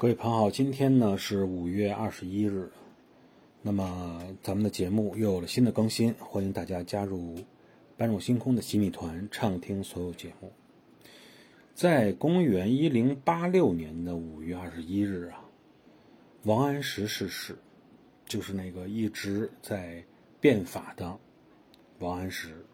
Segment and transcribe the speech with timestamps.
[0.00, 2.70] 各位朋友，今天呢是五月二十一日，
[3.60, 7.36] 那么咱们的节目又有了新的更新，欢迎大家加入
[7.98, 10.50] “搬入星空”的洗米团，畅听所有节目。
[11.74, 15.44] 在公元一零八六年的五月二十一日啊，
[16.44, 17.54] 王安石逝世，
[18.24, 20.02] 就是那个一直在
[20.40, 21.14] 变法的
[21.98, 22.64] 王安石。